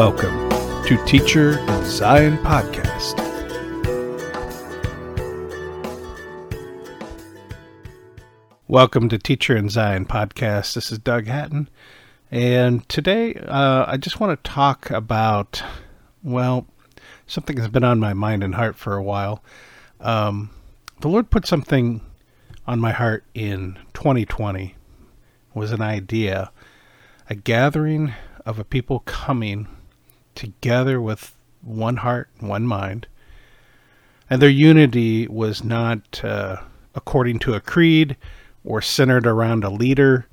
[0.00, 0.48] Welcome
[0.86, 3.18] to Teacher in Zion Podcast.
[8.66, 10.72] Welcome to Teacher in Zion Podcast.
[10.72, 11.68] This is Doug Hatton.
[12.30, 15.62] And today uh, I just want to talk about,
[16.22, 16.66] well,
[17.26, 19.44] something that's been on my mind and heart for a while.
[20.00, 20.48] Um,
[21.00, 22.00] the Lord put something
[22.66, 24.76] on my heart in 2020
[25.52, 26.50] was an idea,
[27.28, 28.14] a gathering
[28.46, 29.68] of a people coming
[30.40, 33.06] together with one heart, and one mind.
[34.30, 36.56] And their unity was not uh,
[36.94, 38.16] according to a creed
[38.64, 40.26] or centered around a leader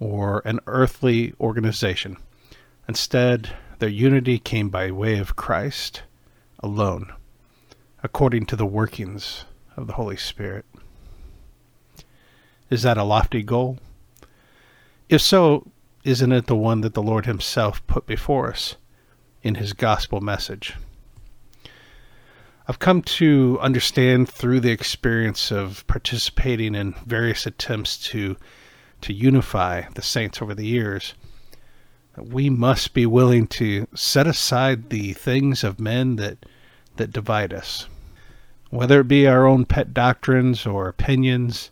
[0.00, 2.16] or an earthly organization.
[2.88, 6.02] Instead, their unity came by way of Christ
[6.58, 7.12] alone,
[8.02, 9.44] according to the workings
[9.76, 10.64] of the Holy Spirit.
[12.70, 13.78] Is that a lofty goal?
[15.08, 15.70] If so,
[16.02, 18.76] isn't it the one that the Lord Himself put before us
[19.44, 20.74] in His gospel message?
[22.66, 28.36] I've come to understand through the experience of participating in various attempts to
[29.02, 31.14] to unify the saints over the years
[32.16, 36.46] that we must be willing to set aside the things of men that
[36.96, 37.86] that divide us
[38.70, 41.70] whether it be our own pet doctrines or opinions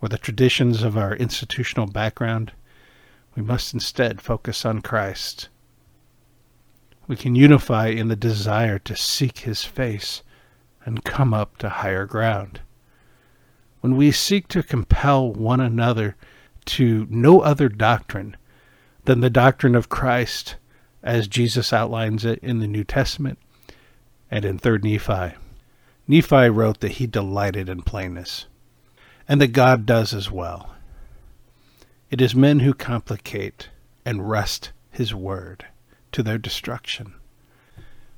[0.00, 2.52] or the traditions of our institutional background
[3.34, 5.48] we must instead focus on Christ.
[7.08, 10.22] We can unify in the desire to seek His face
[10.84, 12.60] and come up to higher ground.
[13.80, 16.16] When we seek to compel one another
[16.66, 18.36] to no other doctrine
[19.04, 20.56] than the doctrine of Christ
[21.02, 23.38] as Jesus outlines it in the New Testament
[24.30, 25.36] and in 3rd Nephi.
[26.06, 28.46] Nephi wrote that he delighted in plainness,
[29.28, 30.74] and that God does as well.
[32.10, 33.70] It is men who complicate
[34.04, 35.66] and wrest his word
[36.12, 37.14] to their destruction.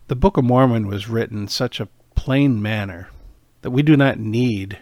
[0.09, 3.09] The Book of Mormon was written in such a plain manner
[3.62, 4.78] that we do not need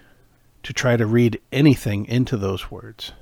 [0.63, 3.13] to try to read anything into those words,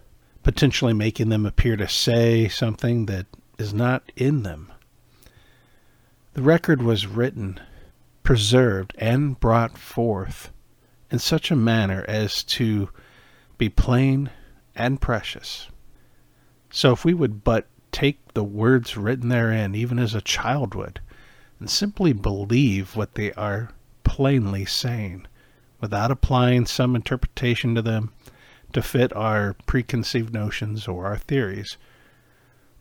[0.43, 3.27] potentially making them appear to say something that
[3.59, 4.73] is not in them.
[6.33, 7.61] The record was written,
[8.23, 10.51] preserved, and brought forth
[11.11, 12.89] in such a manner as to
[13.59, 14.31] be plain
[14.75, 15.69] and precious.
[16.71, 21.01] So if we would but take the words written therein, even as a child would,
[21.59, 23.71] and simply believe what they are
[24.05, 25.27] plainly saying,
[25.81, 28.13] without applying some interpretation to them
[28.73, 31.77] to fit our preconceived notions or our theories,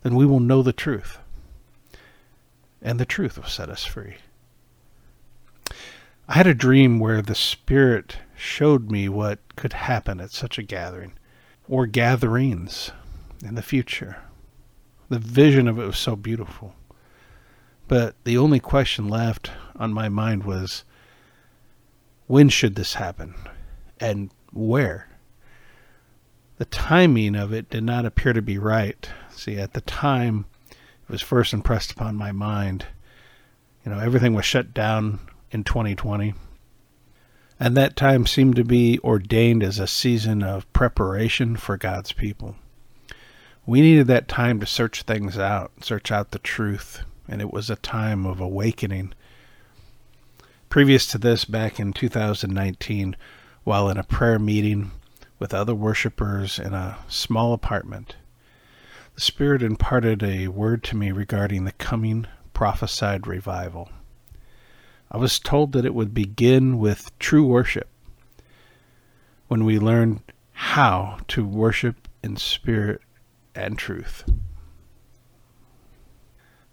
[0.02, 1.18] then we will know the truth.
[2.82, 4.16] And the truth will set us free.
[6.28, 10.62] I had a dream where the Spirit showed me what could happen at such a
[10.62, 11.12] gathering,
[11.68, 12.92] or gatherings
[13.44, 14.18] in the future.
[15.10, 16.76] The vision of it was so beautiful.
[17.88, 20.84] But the only question left on my mind was
[22.28, 23.34] when should this happen
[23.98, 25.08] and where?
[26.58, 29.10] The timing of it did not appear to be right.
[29.32, 32.86] See, at the time it was first impressed upon my mind,
[33.84, 35.18] you know, everything was shut down
[35.50, 36.34] in 2020.
[37.58, 42.54] And that time seemed to be ordained as a season of preparation for God's people
[43.70, 47.70] we needed that time to search things out, search out the truth, and it was
[47.70, 49.12] a time of awakening.
[50.68, 53.14] Previous to this, back in 2019,
[53.62, 54.90] while in a prayer meeting
[55.38, 58.16] with other worshippers in a small apartment,
[59.14, 63.88] the Spirit imparted a word to me regarding the coming prophesied revival.
[65.12, 67.88] I was told that it would begin with true worship
[69.46, 73.00] when we learn how to worship in spirit
[73.54, 74.24] and truth.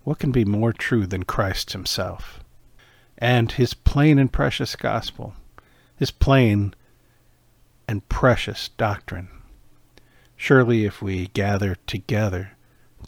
[0.04, 2.40] What can be more true than Christ Himself
[3.18, 5.34] and His plain and precious gospel,
[5.96, 6.74] His plain
[7.88, 9.30] and precious doctrine?
[10.36, 12.52] Surely, if we gather together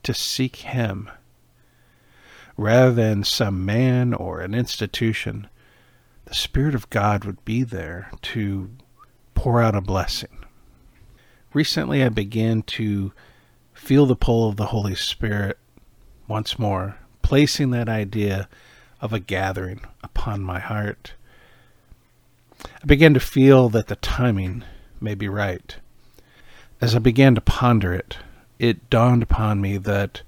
[0.03, 1.09] to seek Him,
[2.57, 5.47] rather than some man or an institution,
[6.25, 8.71] the Spirit of God would be there to
[9.35, 10.45] pour out a blessing.
[11.53, 13.13] Recently, I began to
[13.79, 15.57] feel the pull of the Holy Spirit
[16.27, 18.47] once more, placing that idea
[19.01, 21.13] of a gathering upon my heart.
[22.63, 24.63] I began to feel that the timing
[24.99, 25.77] may be right.
[26.81, 28.17] As I began to ponder it,
[28.59, 30.21] it dawned upon me that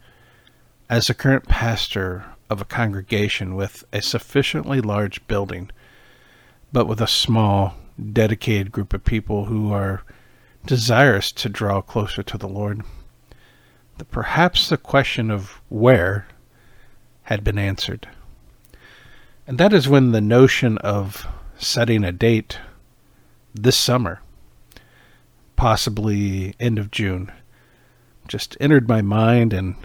[0.89, 5.69] as the current pastor of a congregation with a sufficiently large building,
[6.71, 7.75] but with a small,
[8.11, 10.03] dedicated group of people who are
[10.65, 12.81] desirous to draw closer to the Lord,
[14.09, 16.27] perhaps the question of where
[17.23, 18.07] had been answered.
[19.47, 21.27] And that is when the notion of
[21.57, 22.59] setting a date
[23.53, 24.21] this summer,
[25.55, 27.31] possibly end of June,
[28.27, 29.75] just entered my mind and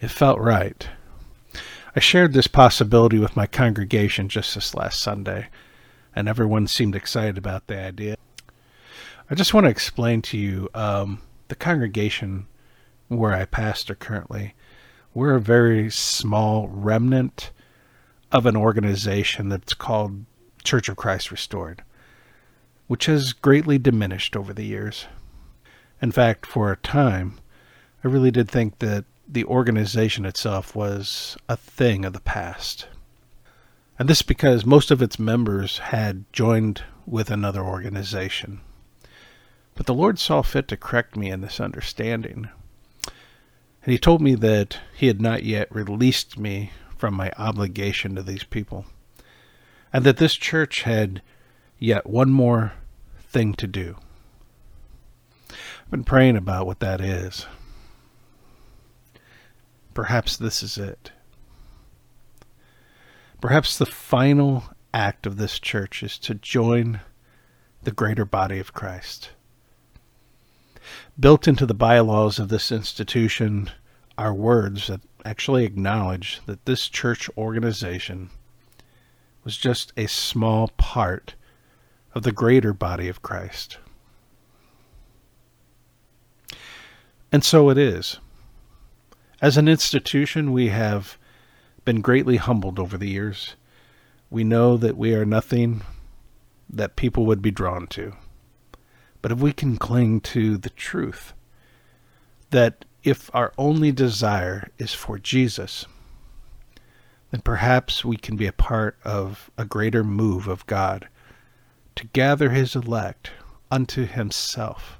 [0.00, 0.88] it felt right.
[1.94, 5.48] I shared this possibility with my congregation just this last Sunday,
[6.14, 8.16] and everyone seemed excited about the idea.
[9.28, 12.46] I just want to explain to you um, the congregation
[13.18, 14.54] where I pastor currently.
[15.12, 17.50] We're a very small remnant
[18.30, 20.24] of an organization that's called
[20.62, 21.82] Church of Christ Restored,
[22.86, 25.06] which has greatly diminished over the years.
[26.00, 27.40] In fact, for a time,
[28.04, 32.86] I really did think that the organization itself was a thing of the past.
[33.98, 38.60] And this because most of its members had joined with another organization.
[39.74, 42.48] But the Lord saw fit to correct me in this understanding.
[43.84, 48.22] And He told me that He had not yet released me from my obligation to
[48.22, 48.84] these people,
[49.92, 51.22] and that this church had
[51.78, 52.72] yet one more
[53.18, 53.96] thing to do.
[55.50, 57.46] I've been praying about what that is.
[59.94, 61.12] Perhaps this is it.
[63.40, 67.00] Perhaps the final act of this church is to join
[67.82, 69.30] the greater body of Christ.
[71.18, 73.70] Built into the bylaws of this institution
[74.16, 78.30] are words that actually acknowledge that this church organization
[79.44, 81.34] was just a small part
[82.14, 83.78] of the greater body of Christ.
[87.32, 88.18] And so it is.
[89.40, 91.16] As an institution, we have
[91.84, 93.54] been greatly humbled over the years.
[94.28, 95.82] We know that we are nothing
[96.68, 98.12] that people would be drawn to.
[99.22, 101.32] But if we can cling to the truth
[102.50, 105.86] that if our only desire is for Jesus,
[107.30, 111.08] then perhaps we can be a part of a greater move of God
[111.96, 113.30] to gather his elect
[113.70, 114.98] unto himself.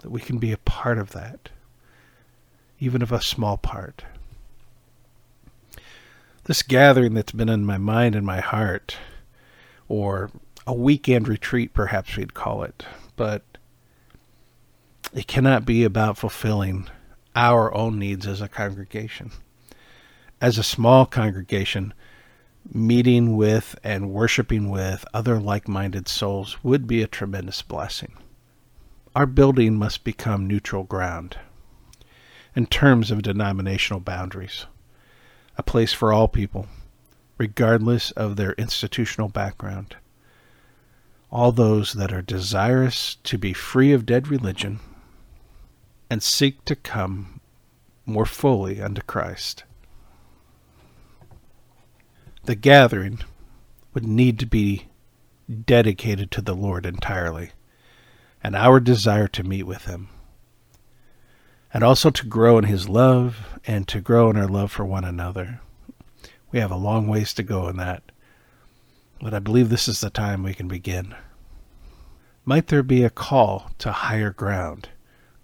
[0.00, 1.50] That we can be a part of that
[2.80, 4.04] even of a small part.
[6.44, 8.96] This gathering that's been in my mind and my heart,
[9.86, 10.30] or
[10.66, 12.84] a weekend retreat, perhaps we'd call it,
[13.16, 13.42] but
[15.12, 16.88] it cannot be about fulfilling
[17.34, 19.30] our own needs as a congregation.
[20.40, 21.92] As a small congregation,
[22.72, 28.16] meeting with and worshiping with other like minded souls would be a tremendous blessing.
[29.14, 31.38] Our building must become neutral ground
[32.54, 34.66] in terms of denominational boundaries,
[35.56, 36.68] a place for all people,
[37.38, 39.96] regardless of their institutional background.
[41.30, 44.80] All those that are desirous to be free of dead religion
[46.08, 47.40] and seek to come
[48.04, 49.64] more fully unto Christ.
[52.44, 53.20] The gathering
[53.94, 54.88] would need to be
[55.64, 57.50] dedicated to the Lord entirely,
[58.42, 60.08] and our desire to meet with Him
[61.72, 65.04] and also to grow in His love and to grow in our love for one
[65.04, 65.60] another.
[66.50, 68.02] We have a long ways to go in that,
[69.20, 71.14] but I believe this is the time we can begin.
[72.44, 74.88] Might there be a call to higher ground,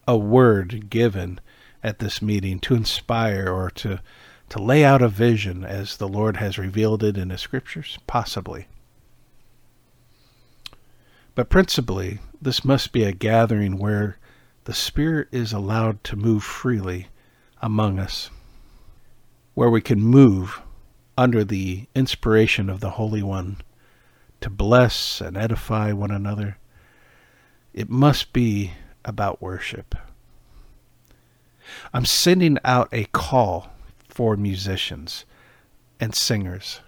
[0.08, 1.40] a word given
[1.82, 4.00] at this meeting to inspire or to,
[4.48, 7.98] to lay out a vision as the Lord has revealed it in His scriptures?
[8.06, 8.66] Possibly.
[11.34, 14.16] But principally, this must be a gathering where
[14.64, 17.08] the Spirit is allowed to move freely
[17.60, 18.30] among us,
[19.54, 20.62] where we can move
[21.16, 23.58] under the inspiration of the Holy One
[24.40, 26.58] to bless and edify one another.
[27.72, 28.72] It must be
[29.04, 29.94] about worship.
[31.92, 33.70] I'm sending out a call
[34.08, 35.24] for musicians
[35.98, 36.80] and singers,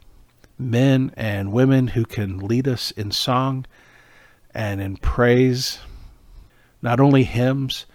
[0.58, 3.66] men and women who can lead us in song
[4.54, 5.78] and in praise
[6.80, 7.86] not only hymns,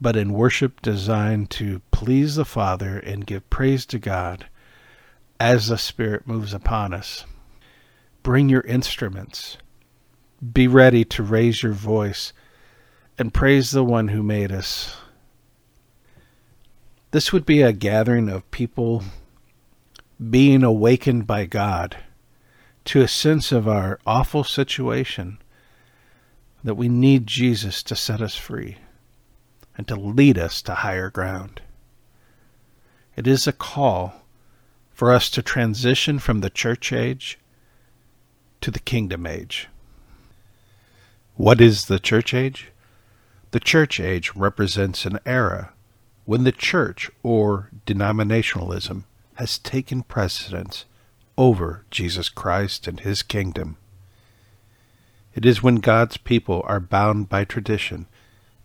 [0.00, 4.46] but in worship designed to please the Father and give praise to God
[5.46, 7.24] as the Spirit moves upon us.
[8.24, 9.58] Bring your instruments.
[10.52, 12.32] Be ready to raise your voice
[13.16, 14.96] and praise the one who made us.
[17.12, 19.04] This would be a gathering of people
[20.30, 21.96] being awakened by God
[22.86, 25.38] to a sense of our awful situation
[26.64, 28.78] that we need Jesus to set us free
[29.78, 31.62] and to lead us to higher ground.
[33.14, 34.25] It is a call
[34.96, 37.38] for us to transition from the church age
[38.62, 39.68] to the kingdom age.
[41.34, 42.72] What is the church age?
[43.50, 45.74] The church age represents an era
[46.24, 50.86] when the church, or denominationalism, has taken precedence
[51.36, 53.76] over Jesus Christ and his kingdom.
[55.34, 58.06] It is when God's people are bound by tradition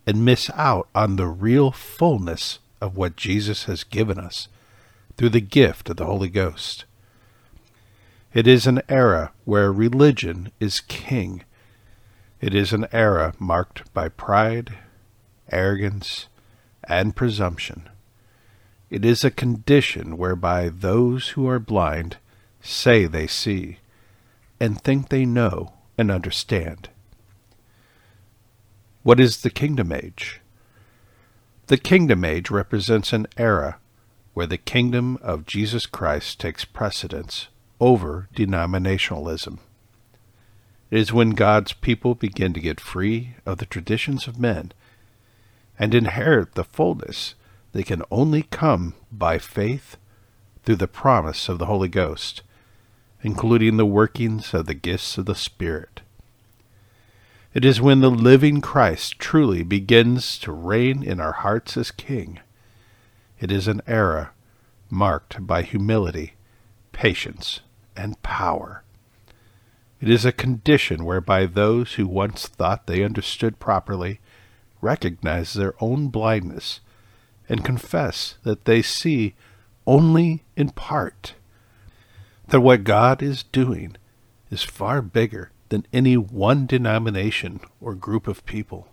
[0.08, 4.48] and miss out on the real fullness of what Jesus has given us
[5.22, 6.86] through the gift of the Holy Ghost.
[8.34, 11.44] It is an era where religion is king.
[12.40, 14.80] It is an era marked by pride,
[15.52, 16.26] arrogance,
[16.86, 17.88] and presumption.
[18.90, 22.18] It is a condition whereby those who are blind
[22.60, 23.78] say they see,
[24.60, 26.90] and think they know and understand.
[29.04, 30.42] What is the Kingdom Age?
[31.68, 33.78] The Kingdom Age represents an era
[34.34, 37.48] where the kingdom of Jesus Christ takes precedence
[37.80, 39.60] over denominationalism.
[40.90, 44.72] It is when God's people begin to get free of the traditions of men
[45.80, 47.36] and inherit the fullness
[47.72, 49.98] that can only come by faith
[50.64, 52.44] through the promise of the Holy Ghost,
[53.24, 56.02] including the workings of the gifts of the Spirit.
[57.54, 62.40] It is when the living Christ truly begins to reign in our hearts as King.
[63.42, 64.34] It is an era
[64.92, 66.36] marked by humility,
[66.92, 67.62] patience,
[67.98, 68.84] and power.
[70.00, 74.20] It is a condition whereby those who once thought they understood properly
[74.80, 76.82] recognize their own blindness
[77.50, 79.34] and confess that they see
[79.88, 81.34] only in part.
[82.50, 83.98] That what God is doing
[84.52, 88.91] is far bigger than any one denomination or group of people.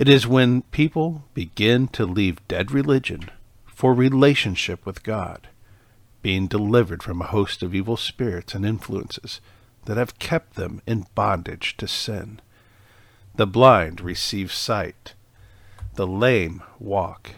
[0.00, 3.30] It is when people begin to leave dead religion
[3.66, 5.48] for relationship with God
[6.22, 9.42] being delivered from a host of evil spirits and influences
[9.84, 12.40] that have kept them in bondage to sin.
[13.34, 15.12] The blind receive sight,
[15.96, 17.32] the lame walk,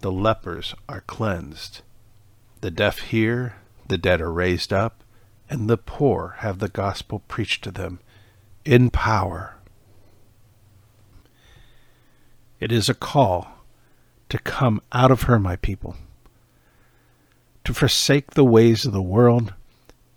[0.00, 1.82] the lepers are cleansed,
[2.60, 3.54] the deaf hear,
[3.86, 5.04] the dead are raised up,
[5.48, 8.00] and the poor have the gospel preached to them
[8.64, 9.58] in power.
[12.64, 13.58] It is a call
[14.30, 15.96] to come out of her, my people
[17.64, 19.52] to forsake the ways of the world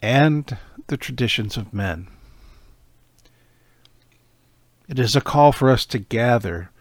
[0.01, 2.07] and the traditions of men.
[4.87, 6.71] It is a call for us to gather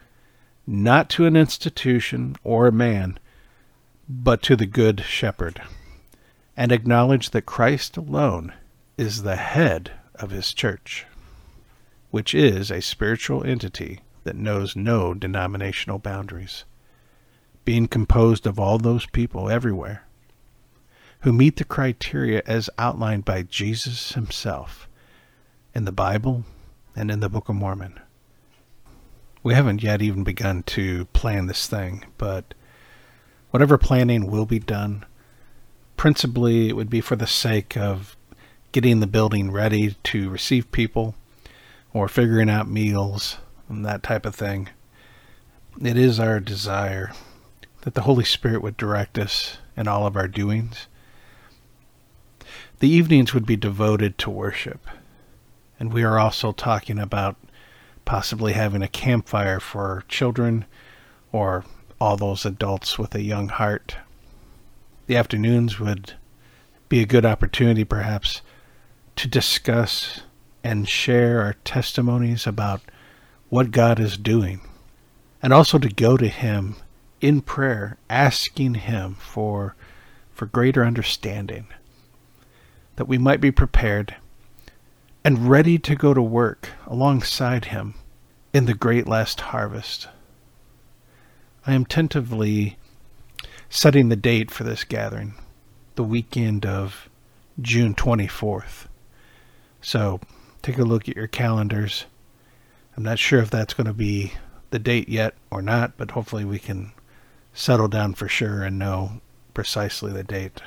[0.65, 3.19] not to an institution or a man,
[4.07, 5.61] but to the Good Shepherd,
[6.55, 8.53] and acknowledge that Christ alone
[8.97, 11.05] is the head of his church,
[12.09, 16.65] which is a spiritual entity that knows no denominational boundaries,
[17.63, 20.03] being composed of all those people everywhere
[21.21, 24.89] who meet the criteria as outlined by Jesus himself
[25.73, 26.43] in the Bible
[26.93, 28.01] and in the Book of Mormon.
[29.43, 32.53] We haven't yet even begun to plan this thing, but
[33.51, 35.05] whatever planning will be done,
[35.95, 38.17] principally it would be for the sake of
[38.73, 41.15] getting the building ready to receive people
[41.93, 43.37] or figuring out meals
[43.69, 44.69] and that type of thing.
[45.81, 47.11] It is our desire
[47.81, 50.87] that the Holy Spirit would direct us in all of our doings
[52.79, 54.87] the evenings would be devoted to worship.
[55.79, 57.35] And we are also talking about
[58.05, 60.65] possibly having a campfire for children
[61.31, 61.65] or
[61.99, 63.97] all those adults with a young heart.
[65.07, 66.13] The afternoons would
[66.89, 68.41] be a good opportunity, perhaps,
[69.15, 70.21] to discuss
[70.63, 72.81] and share our testimonies about
[73.49, 74.61] what God is doing,
[75.41, 76.75] and also to go to Him
[77.21, 79.75] in prayer, asking Him for,
[80.33, 81.67] for greater understanding
[82.97, 84.15] that we might be prepared
[85.23, 87.93] and ready to go to work alongside him
[88.53, 90.07] in the great last harvest.
[91.65, 92.77] I am tentatively
[93.69, 95.35] setting the date for this gathering,
[95.95, 97.09] the weekend of
[97.61, 98.87] June 24th.
[99.81, 100.21] So
[100.61, 102.05] take a look at your calendars.
[102.97, 104.33] I'm not sure if that's going to be
[104.71, 106.93] the date yet or not, but hopefully we can
[107.53, 109.21] settle down for sure and know
[109.53, 110.61] precisely the date.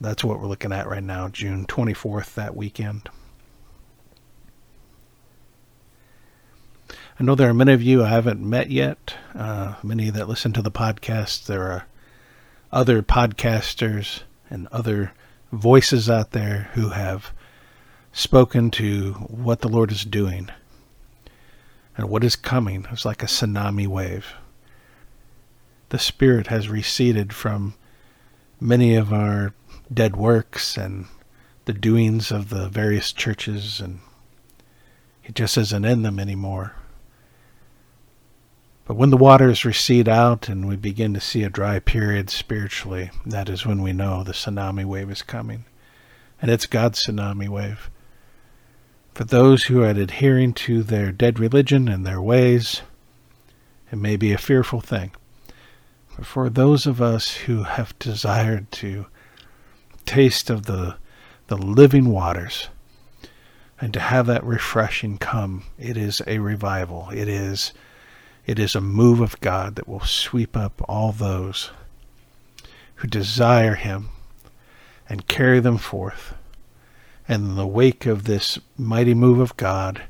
[0.00, 3.08] That's what we're looking at right now, June 24th, that weekend.
[7.18, 10.52] I know there are many of you I haven't met yet, uh, many that listen
[10.52, 11.46] to the podcast.
[11.46, 11.86] There are
[12.70, 15.14] other podcasters and other
[15.50, 17.32] voices out there who have
[18.12, 20.48] spoken to what the Lord is doing
[21.96, 22.86] and what is coming.
[22.92, 24.34] is like a tsunami wave.
[25.90, 27.74] The Spirit has receded from
[28.60, 29.52] many of our
[29.92, 31.06] dead works and
[31.64, 34.00] the doings of the various churches, and
[35.20, 36.74] he just isn't in them anymore.
[38.84, 43.10] But when the waters recede out and we begin to see a dry period spiritually,
[43.24, 45.64] that is when we know the tsunami wave is coming.
[46.40, 47.90] And it's God's tsunami wave.
[49.14, 52.82] For those who are adhering to their dead religion and their ways,
[53.90, 55.12] it may be a fearful thing.
[56.16, 59.06] But for those of us who have desired to
[60.06, 60.96] taste of the,
[61.48, 62.68] the living waters
[63.80, 67.08] and to have that refreshing come, it is a revival.
[67.12, 67.72] It is
[68.44, 71.70] it is a move of God that will sweep up all those
[72.96, 74.08] who desire Him
[75.08, 76.34] and carry them forth.
[77.28, 80.02] And in the wake of this mighty move of God,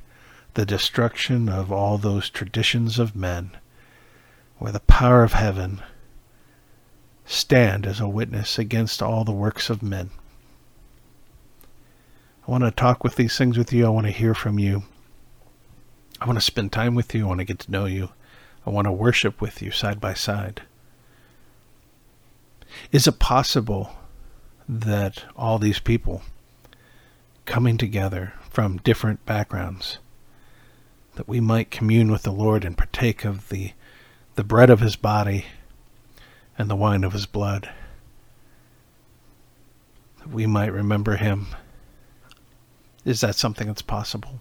[0.55, 3.51] the destruction of all those traditions of men,
[4.59, 5.83] where the power of heaven
[7.25, 10.11] stand as a witness against all the works of men.
[12.47, 13.87] I want to talk with these things with you.
[13.87, 14.83] I want to hear from you.
[16.21, 17.25] I want to spend time with you.
[17.25, 18.11] I want to get to know you.
[18.67, 20.63] I want to worship with you side by side.
[22.91, 23.95] Is it possible
[24.69, 26.23] that all these people
[27.47, 29.99] coming together from different backgrounds,
[31.15, 33.73] that we might commune with the Lord and partake of the,
[34.35, 35.47] the bread of his body
[36.57, 37.71] and the wine of his blood,
[40.19, 41.49] that we might remember him?
[43.05, 44.41] Is that something that's possible?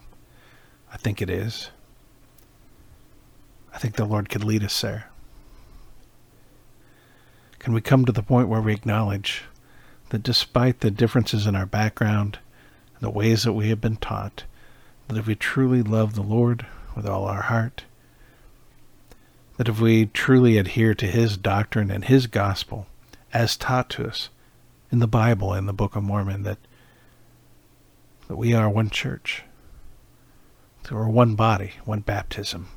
[0.94, 1.72] I think it is.
[3.74, 5.06] I think the Lord could lead us there.
[7.60, 9.44] Can we come to the point where we acknowledge
[10.10, 12.40] that despite the differences in our background,
[13.02, 14.46] the ways that we have been taught,
[15.08, 16.66] that if we truly love the Lord
[16.96, 17.84] with all our heart,
[19.58, 22.88] that if we truly adhere to His doctrine and His gospel
[23.34, 24.30] as taught to us
[24.92, 26.60] in the Bible and the Book of Mormon, that
[28.28, 29.44] that we are one church,
[30.84, 32.68] that we're one body, one baptism,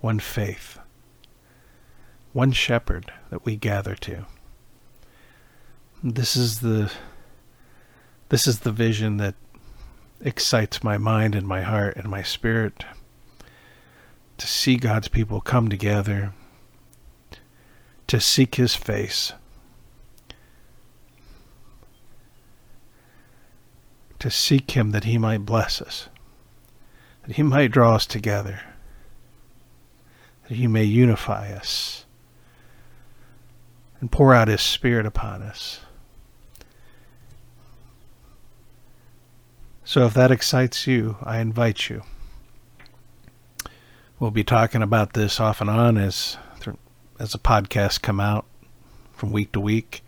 [0.00, 0.78] one faith,
[2.32, 4.24] one shepherd that we gather to.
[6.02, 6.90] This is the
[8.32, 9.34] this is the vision that
[10.22, 12.86] excites my mind and my heart and my spirit
[14.38, 16.32] to see God's people come together
[18.06, 19.34] to seek his face
[24.18, 26.08] to seek him that he might bless us
[27.26, 28.60] that he might draw us together
[30.48, 32.06] that he may unify us
[34.00, 35.80] and pour out his Spirit upon us.
[39.92, 42.02] So if that excites you, I invite you.
[44.18, 46.38] We'll be talking about this off and on as
[47.18, 48.46] as the podcasts come out
[49.12, 50.02] from week to week,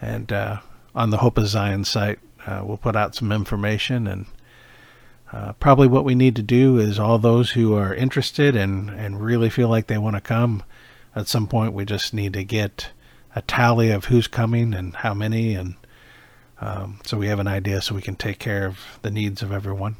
[0.00, 0.58] and uh,
[0.94, 4.26] on the Hope of Zion site, uh, we'll put out some information and
[5.32, 9.20] uh, probably what we need to do is all those who are interested and, and
[9.20, 10.62] really feel like they want to come,
[11.16, 12.90] at some point we just need to get
[13.34, 15.74] a tally of who's coming and how many, and
[16.60, 19.52] um, so we have an idea so we can take care of the needs of
[19.52, 19.96] everyone.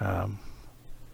[0.00, 0.38] Um,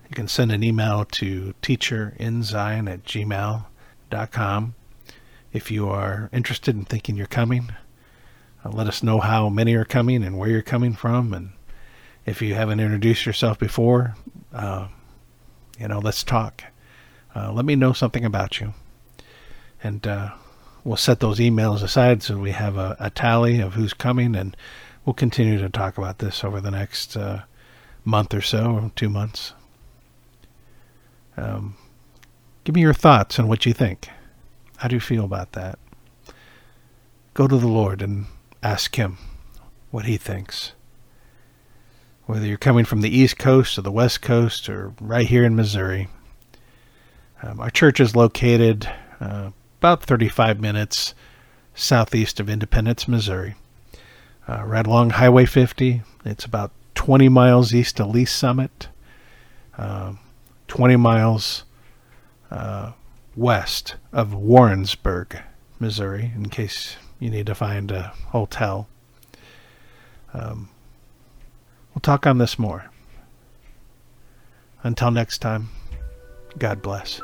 [0.09, 4.75] you can send an email to teacherinzion at gmail.com
[5.53, 7.71] if you are interested in thinking you're coming.
[8.65, 11.53] Uh, let us know how many are coming and where you're coming from and
[12.25, 14.15] if you haven't introduced yourself before,
[14.53, 14.87] uh,
[15.79, 16.63] you know, let's talk.
[17.35, 18.75] Uh, let me know something about you.
[19.83, 20.33] And uh,
[20.85, 24.57] we'll set those emails aside so we have a, a, tally of who's coming, and
[25.05, 27.43] we'll continue to talk about this over the next uh,
[28.05, 29.53] month or so, or two months.
[31.37, 31.77] Um,
[32.65, 34.09] give me your thoughts on what you think.
[34.79, 35.79] How do you feel about that?
[37.35, 38.27] Go to the Lord and
[38.63, 39.19] ask Him
[39.91, 40.73] what He thinks
[42.27, 45.57] whether you're coming from the East Coast or the West Coast or right here in
[45.57, 46.09] Missouri.
[47.43, 48.89] Um, our church is located
[49.21, 49.51] uh,
[49.83, 51.13] about 35 minutes
[51.75, 53.57] southeast of Independence, Missouri,
[54.49, 56.03] uh, right along Highway 50.
[56.25, 58.87] It's about 20 miles east of Lee's Summit,
[59.77, 60.13] uh,
[60.69, 61.65] 20 miles
[62.49, 62.93] uh,
[63.35, 65.41] west of Warrensburg,
[65.81, 68.87] Missouri, in case you need to find a hotel.
[70.33, 70.69] Um,
[71.93, 72.87] We'll talk on this more.
[74.85, 75.71] Until next time,
[76.57, 77.21] God bless.